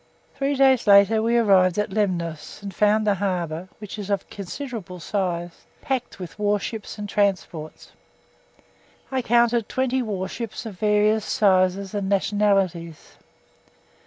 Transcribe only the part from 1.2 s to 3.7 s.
we arrived at Lemnos, and found the harbour